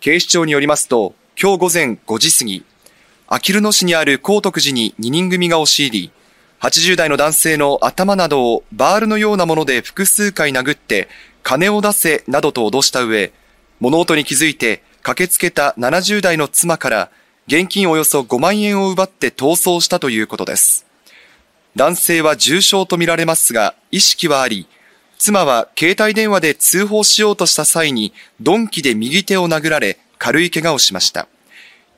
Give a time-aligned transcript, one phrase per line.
[0.00, 2.64] 警視庁によりますと、今日午前5時過ぎ、
[3.28, 6.10] あきる野市にある高徳寺に2人組が押し入り、
[6.60, 11.08] 80代の男性の頭などをバールのようなもので複数回殴って、
[11.42, 13.32] 金を出せなどと脅した上、
[13.80, 17.10] 物音に気づいて駆けつけた70代の妻から
[17.46, 20.86] 現金およそ5万円を奪って逃走したということです。
[21.74, 24.66] 男性は重傷とみられますが、意識はあり、
[25.18, 31.28] 妻は携帯電話で通報しようとした際に鈍器で右手を殴られ軽い怪我をしました。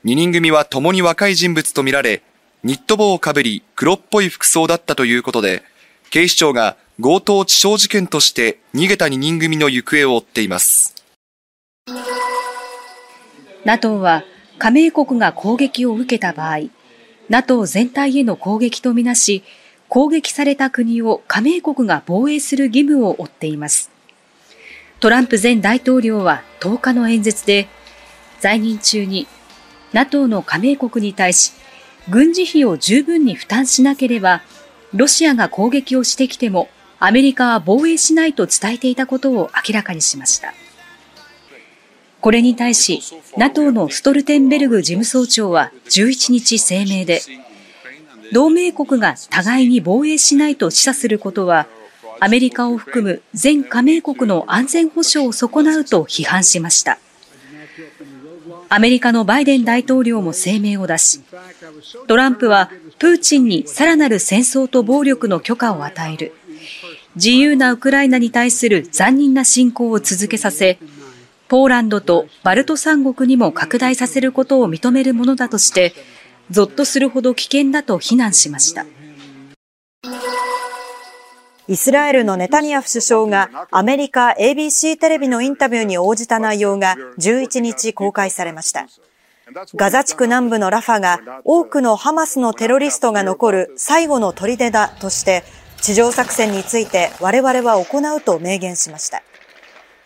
[0.05, 2.21] 2人組は共に若い人物とみられ、
[2.63, 5.63] ニット帽をかぶり黒っぽい服装だったということで、
[6.09, 10.95] 警視庁が強盗致傷事件として逃げた2人組の行方を追っています。
[13.65, 14.23] NATO は
[14.57, 16.69] 加盟国が攻撃を受けた場合、
[17.29, 19.43] NATO 全体への攻撃とみなし、
[19.89, 23.89] 攻撃された国を加盟国が防衛する義務を負っています。
[24.99, 27.67] トランプ前大統領は10日の演説で、
[28.39, 29.27] 在任中に
[29.91, 31.53] NATO の加盟国に対し、
[32.07, 34.43] 軍事費を十分に負担しなければ、
[34.93, 40.53] ロシアが攻撃をしてきても、アメリカは防衛しないと伝えていたことを明らかにしました。
[42.21, 43.01] これに対し、
[43.37, 47.21] NATO のストルテンベルグ事務総長は11日声明で、
[48.31, 51.67] 同盟国が互いに防衛しないと示唆することは、
[52.19, 56.99] アメリカを含む全加盟国の安全保障を損なうと批判しました。
[58.67, 61.21] アメリカのバイデン大統領も声明を出し、
[62.07, 62.69] トランプは
[62.99, 66.33] プーチンにさらなる戦争と暴力の許可を与える、
[67.15, 70.77] 自由なウクライナに対する残忍な侵攻を続けさせ、
[71.47, 75.93] ポーランドとバルト三国にも拡大させることを認めるものだとして、
[76.51, 78.85] ゾッとするほど危険だと非難しました。
[81.67, 88.87] イスラエルのネタニヤフ首相がアメリカ ABC テレビのインタビューに応じた内容が11日公開されました。
[89.75, 95.43] ガザ地区南部のラファが多くのハマスのテロリストが残る最後の砦だとして
[95.81, 99.21] 地上作戦について我々は行うと明言しました。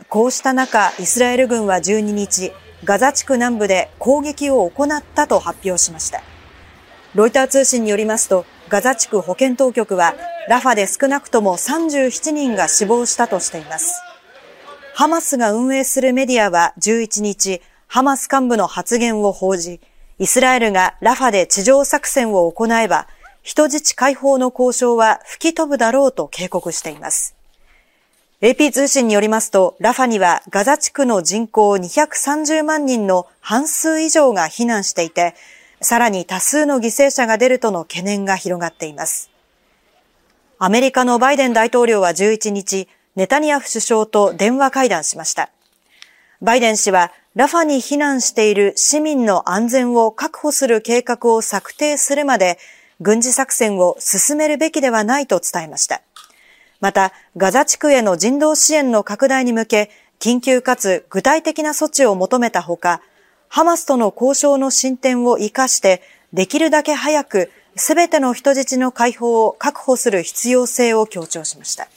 [0.09, 2.51] こうした中、イスラエル軍は12日、
[2.83, 6.21] ガザ地区南部で攻撃を行ったと発表しました。
[7.15, 10.15] ロイター通信によりますと、ガザ地区保健当局は、
[10.49, 14.01] ラファで少なくとも37人が死亡したとしています。
[14.95, 19.79] ハマスが運営するメディアは11日、ハマス幹部の発言を報じ、
[20.17, 23.07] イスラエルがラファで地上作戦を行えば、
[23.43, 27.35] 人質解放の交渉は吹き飛ぶだろうと警告しています。
[28.41, 35.35] AP 通信によりますと、ラファにはガザ地区の人口230万人の半数以上が避難していて、
[35.83, 39.29] さらに多数の犠牲者が出るとの懸念が広がっています。
[40.59, 45.49] アメリカのバイデン大統領は11日、ネタニヤフ首相と電話会談しました。
[46.41, 52.59] バイデン氏は、ラファに避難している市民の安全を確保する計画を策定するまで、
[53.01, 56.01] 軍事作戦を進めるべきではないと伝えました。
[56.79, 63.01] また、ガザ地区への人道支援の拡大に向け、緊急かつ具体的な措置を求めたほか、
[63.55, 66.01] ハマスとの交渉の進展を活かして、
[66.33, 71.87] できるだけ早くすべての人質の解放を確保する必要性を強調しました。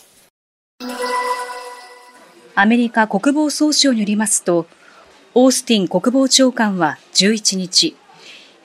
[2.54, 4.66] アメリカ国防総省によりますと、
[5.32, 7.96] オースティン国防長官は11日、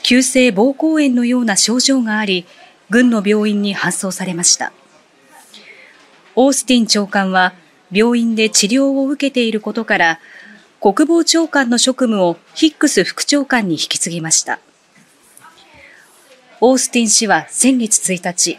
[0.03, 2.45] 急性膀胱炎のような症状があり、
[2.89, 4.73] 軍の病院に搬送されました。
[6.35, 7.53] オースティン長官は
[7.89, 10.19] 病院で治療を受けていることから、
[10.81, 14.59] 国防長官の職務をヒックス副長官に引き継ぎました。
[16.59, 18.57] オースティン氏は先月1日、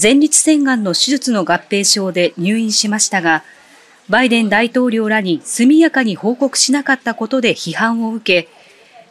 [0.00, 3.42] 前立腺がんの手術の合併症で入院しましたが、
[4.10, 8.50] バイデン大統領らに速やかに報告しなかったことで批判を受け、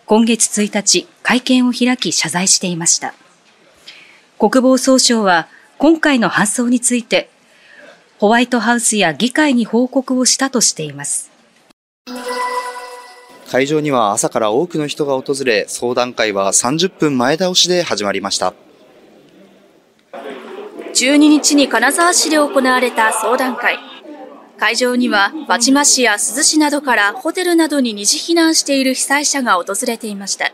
[0.06, 3.16] 今月1日、会見を開き謝罪していました。
[4.38, 5.48] 国防総省は
[5.80, 7.28] 今回の搬送について、
[8.20, 11.35] ホワイトハウスや議会に報告をしたとしています。
[13.50, 18.54] 会場には朝から多くの人が訪れ、相談会は30分前倒しで始まりました。
[20.94, 23.78] 12日に金沢市で行われた相談会。
[24.58, 30.52] 会場には輪島市や珠洲市などからホテルなどに二次避難している被災者が訪れていました。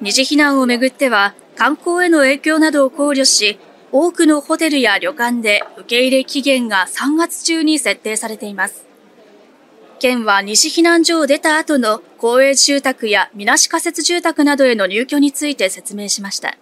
[0.00, 3.58] 二次避難をめぐっては観光への影響などを考慮し、
[3.92, 8.85] 多くのホテルや旅館で受け入れ期限が3月中に設定されています。
[9.98, 16.56] 県は西避難所を出た後の公営住宅やみなし仮設住宅などへの入居について説明しました。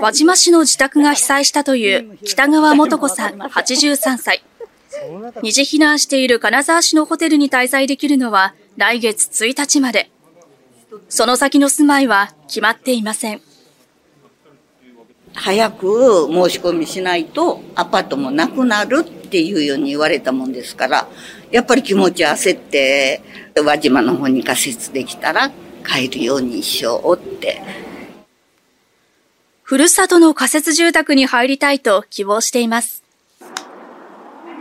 [0.00, 4.42] 輪島市の自宅が被災したという北川元子さん83歳。
[5.42, 10.10] 二次避難している金沢市のホテルに滞在できるのは来月1日まで。
[11.08, 13.42] その先の住まいは決まっていません。
[15.34, 19.04] 早く申し込みしないとアパートもなくなる
[19.36, 21.06] っていうように言われたもんですから、
[21.50, 23.20] やっぱり気持ち焦って、
[23.54, 25.50] 輪島の方に仮設できたら
[25.86, 27.60] 帰るようにしようって。
[29.62, 33.02] ふるさとの仮設住宅に入りたいと希望しています。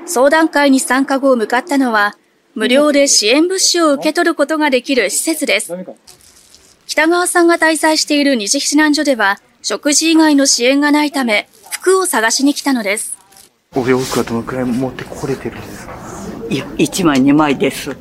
[0.06, 2.18] 相談会に参加後向かったのは、
[2.54, 5.74] 無料で支援物資を受け取ることができる施設です。
[6.86, 13.15] 北川さんが滞在している二次避難所では、食事以外の支援がないため、服を探しに来たのです。
[13.76, 15.96] お洋服はどのくらい持ってこれてるんですか？
[16.50, 17.96] いや、1枚2枚です。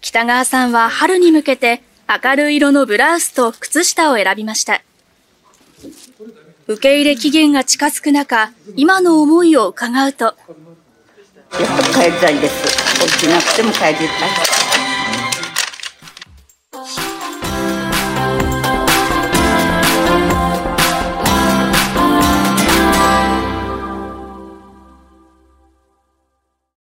[0.00, 1.82] 北川さんは春に向けて
[2.24, 4.82] 明るい色のブラウスと靴下を選びました。
[6.66, 10.24] 受け入れ期限が近づく中、今の思いを伺うと。
[10.24, 10.34] やっ
[11.50, 12.66] ぱ帰りたいです。
[13.20, 14.57] 起きなくても帰りたい。